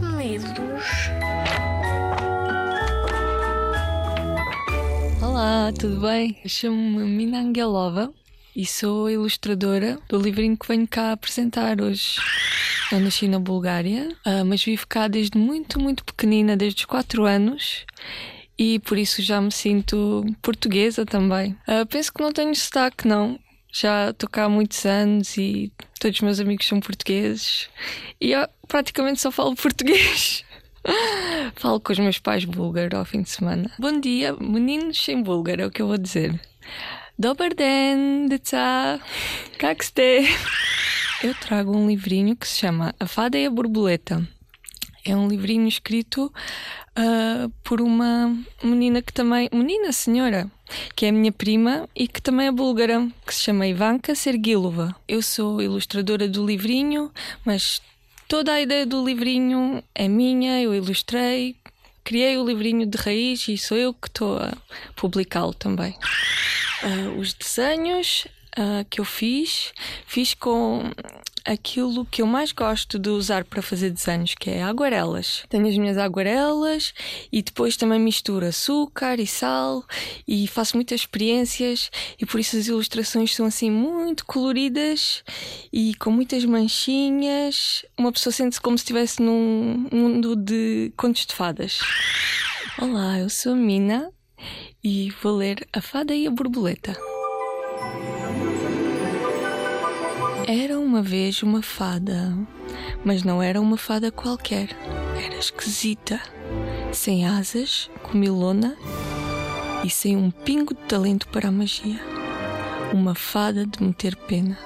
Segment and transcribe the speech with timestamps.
[0.00, 0.84] medos.
[5.22, 6.36] Olá, tudo bem?
[6.46, 8.12] Chamo-me Mina Angelova
[8.56, 12.16] e sou ilustradora do livrinho que venho cá apresentar hoje.
[12.90, 17.24] Eu nasci na Bulgária, ah, mas vivo cá desde muito, muito pequenina, desde os 4
[17.24, 17.84] anos.
[18.58, 21.56] E por isso já me sinto portuguesa também.
[21.66, 23.38] Ah, penso que não tenho sotaque, não
[23.72, 27.68] já estou cá há muitos anos e todos os meus amigos são portugueses
[28.20, 30.44] e eu praticamente só falo português.
[31.56, 33.70] falo com os meus pais búlgaro ao fim de semana.
[33.78, 36.40] Bom dia, meninos em búlgaro, é o que eu vou dizer.
[37.18, 38.98] Dobar den, deca,
[39.58, 40.24] kak ste?
[41.22, 44.26] Eu trago um livrinho que se chama A Fada e a Borboleta.
[45.04, 46.32] É um livrinho escrito
[46.96, 49.50] uh, por uma menina que também.
[49.52, 50.50] Menina, senhora,
[50.94, 54.94] que é a minha prima e que também é búlgara, que se chama Ivanka Sergilova.
[55.08, 57.10] Eu sou ilustradora do livrinho,
[57.44, 57.80] mas
[58.28, 61.56] toda a ideia do livrinho é minha, eu ilustrei,
[62.04, 64.52] criei o livrinho de raiz e sou eu que estou a
[64.96, 65.96] publicá-lo também.
[66.82, 68.26] Uh, os desenhos
[68.58, 69.72] uh, que eu fiz,
[70.06, 70.90] fiz com
[71.44, 75.44] aquilo que eu mais gosto de usar para fazer desenhos, que é aguarelas.
[75.48, 76.92] Tenho as minhas aguarelas
[77.32, 79.84] e depois também misturo açúcar e sal
[80.26, 85.22] e faço muitas experiências e por isso as ilustrações são assim muito coloridas
[85.72, 87.84] e com muitas manchinhas.
[87.98, 91.80] Uma pessoa sente-se como se estivesse num mundo de contos de fadas.
[92.78, 94.10] Olá, eu sou a Mina
[94.82, 97.09] e vou ler A Fada e a Borboleta.
[100.46, 102.36] Era uma vez uma fada,
[103.04, 104.70] mas não era uma fada qualquer.
[105.22, 106.20] Era esquisita,
[106.92, 108.76] sem asas, comilona
[109.84, 112.00] e sem um pingo de talento para a magia.
[112.92, 114.58] Uma fada de meter pena.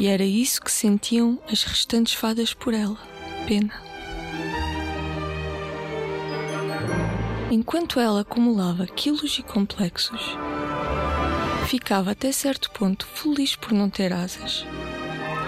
[0.00, 2.98] E era isso que sentiam as restantes fadas por ela:
[3.46, 3.72] pena.
[7.50, 10.36] Enquanto ela acumulava quilos e complexos,
[11.74, 14.64] ficava até certo ponto feliz por não ter asas.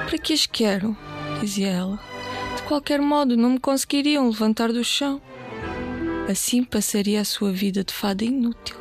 [0.08, 0.96] Para que as quero?
[1.38, 2.00] dizia ela.
[2.56, 5.22] De qualquer modo, não me conseguiriam levantar do chão.
[6.28, 8.76] Assim passaria a sua vida de fada inútil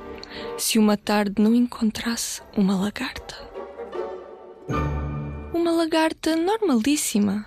[0.58, 3.36] se uma tarde não encontrasse uma lagarta.
[5.54, 7.46] Uma lagarta normalíssima,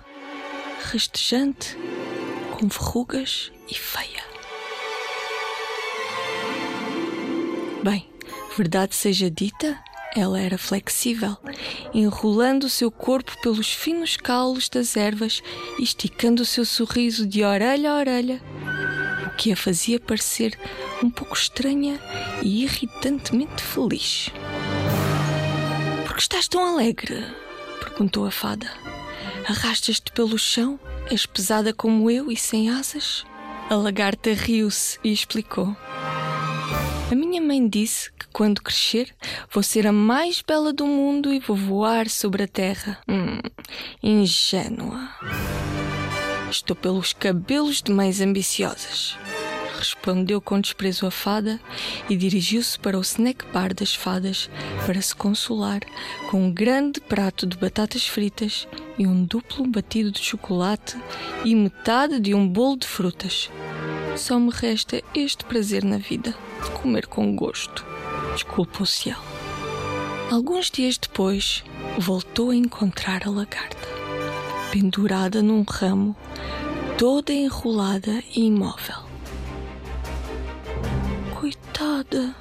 [0.89, 1.77] rastejante,
[2.57, 4.23] com verrugas e feia.
[7.83, 8.09] Bem,
[8.55, 9.77] verdade seja dita,
[10.15, 11.37] ela era flexível,
[11.93, 15.41] enrolando o seu corpo pelos finos caules das ervas
[15.77, 18.41] e esticando o seu sorriso de orelha a orelha,
[19.27, 20.57] o que a fazia parecer
[21.03, 21.99] um pouco estranha
[22.41, 24.29] e irritantemente feliz.
[26.05, 27.23] Por que estás tão alegre?
[27.79, 28.69] perguntou a fada.
[29.47, 30.79] Arrastas-te pelo chão?
[31.09, 33.25] És pesada como eu e sem asas?
[33.69, 35.75] A lagarta riu-se e explicou.
[37.11, 39.15] A minha mãe disse que quando crescer
[39.51, 42.99] vou ser a mais bela do mundo e vou voar sobre a terra.
[43.07, 43.39] Hum,
[44.03, 45.09] ingênua.
[46.51, 49.17] Estou pelos cabelos de mães ambiciosas.
[49.75, 51.59] Respondeu com desprezo a fada
[52.07, 54.47] e dirigiu-se para o snack bar das fadas
[54.85, 55.79] para se consolar
[56.29, 58.67] com um grande prato de batatas fritas
[58.99, 60.95] e um duplo batido de chocolate
[61.43, 63.49] e metade de um bolo de frutas.
[64.19, 66.35] Só me resta este prazer na vida
[66.81, 67.85] comer com gosto.
[68.33, 69.23] Desculpa-se ela.
[70.29, 71.63] Alguns dias depois,
[71.97, 73.87] voltou a encontrar a lagarta,
[74.73, 76.17] pendurada num ramo,
[76.97, 78.97] toda enrolada e imóvel.
[81.39, 82.35] Coitada,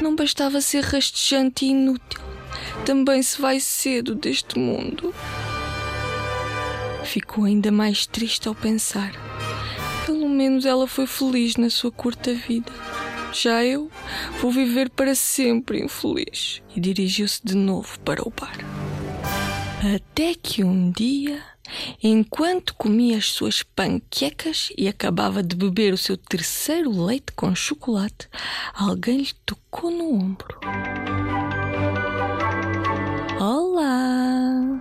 [0.00, 2.22] não bastava ser rastejante e inútil,
[2.86, 5.14] também se vai cedo deste mundo.
[7.04, 9.27] Ficou ainda mais triste ao pensar.
[10.08, 12.72] Pelo menos ela foi feliz na sua curta vida.
[13.30, 13.90] Já eu
[14.40, 16.62] vou viver para sempre infeliz.
[16.74, 18.56] E dirigiu-se de novo para o bar.
[19.94, 21.42] Até que um dia,
[22.02, 28.30] enquanto comia as suas panquecas e acabava de beber o seu terceiro leite com chocolate,
[28.72, 30.58] alguém lhe tocou no ombro.
[33.38, 34.80] Olá!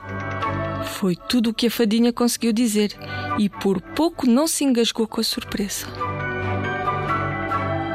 [1.00, 2.94] Foi tudo o que a fadinha conseguiu dizer
[3.38, 5.86] e por pouco não se engasgou com a surpresa.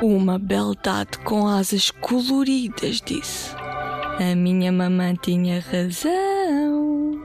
[0.01, 3.51] Uma beldade com asas coloridas, disse.
[4.19, 7.21] A minha mamã tinha razão.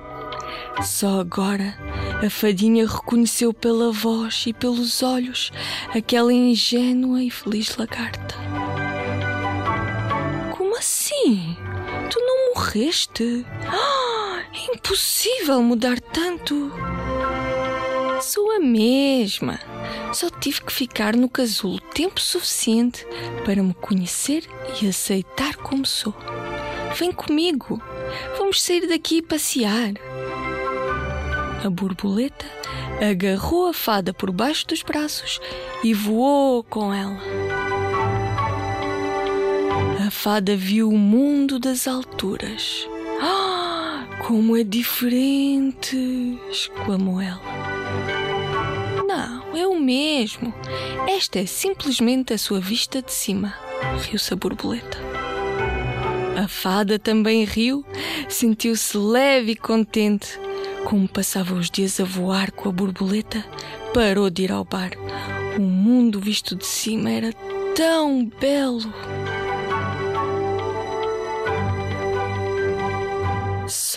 [0.83, 1.75] Só agora
[2.23, 5.51] a fadinha reconheceu pela voz e pelos olhos
[5.95, 8.35] aquela ingênua e feliz lagarta.
[10.59, 11.57] Como assim?
[12.11, 13.47] Tu não morreste?
[13.67, 14.00] Ah,
[14.75, 16.71] impossível mudar tanto.
[18.21, 19.59] Sou a mesma.
[20.13, 23.07] Só tive que ficar no casulo tempo suficiente
[23.45, 24.45] para me conhecer
[24.81, 26.15] e aceitar como sou.
[26.97, 27.81] Vem comigo.
[28.37, 29.95] Vamos sair daqui e passear.
[31.65, 32.47] A borboleta
[33.01, 35.41] agarrou a fada por baixo dos braços
[35.83, 37.19] e voou com ela.
[40.07, 42.89] A fada viu o mundo das alturas.
[43.23, 43.50] Ah,
[44.31, 46.39] como é diferente!
[46.49, 47.41] exclamou ela.
[49.05, 50.55] Não, é o mesmo.
[51.09, 53.53] Esta é simplesmente a sua vista de cima,
[53.99, 54.99] riu-se a borboleta.
[56.41, 57.85] A fada também riu,
[58.29, 60.39] sentiu-se leve e contente
[60.85, 63.45] como passava os dias a voar com a borboleta,
[63.93, 64.93] parou de ir ao bar.
[65.59, 67.33] O mundo visto de cima era
[67.75, 68.95] tão belo.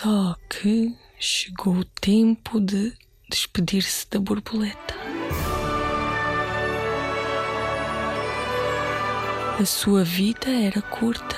[0.04, 2.92] Só que chegou o tempo de
[3.26, 4.94] despedir-se da borboleta.
[9.58, 11.36] A sua vida era curta,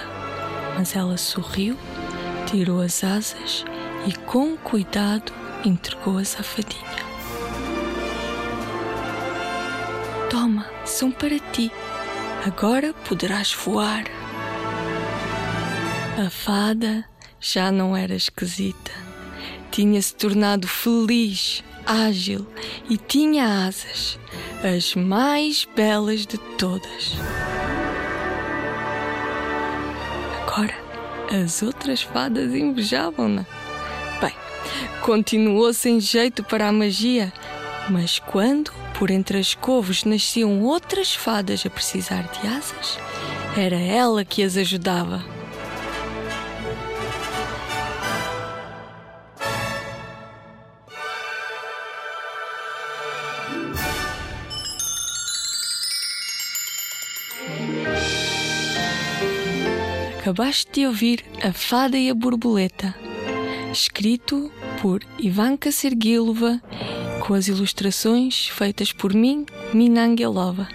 [0.77, 1.79] mas ela sorriu,
[2.51, 3.65] tirou as asas
[4.05, 5.33] e, com cuidado,
[5.65, 7.07] entregou-as à fadinha.
[10.29, 11.71] Toma, são para ti.
[12.45, 14.07] Agora poderás voar.
[16.19, 17.05] A fada
[17.53, 18.91] já não era esquisita.
[19.71, 22.45] Tinha-se tornado feliz, ágil
[22.91, 24.19] e tinha asas,
[24.65, 27.15] as mais belas de todas.
[30.43, 30.75] Agora,
[31.31, 33.47] as outras fadas invejavam-na.
[34.21, 34.35] Bem,
[35.03, 37.33] continuou sem jeito para a magia,
[37.89, 42.99] mas quando por entre as couves nasciam outras fadas a precisar de asas,
[43.57, 45.36] era ela que as ajudava.
[60.27, 62.93] Acabaste de ouvir A Fada e a Borboleta,
[63.73, 64.51] escrito
[64.83, 66.61] por Ivanka Sergilova,
[67.21, 70.67] com as ilustrações feitas por mim, Mina Angelova.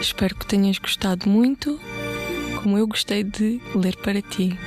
[0.00, 1.78] Espero que tenhas gostado muito,
[2.62, 4.58] como eu gostei de ler para ti.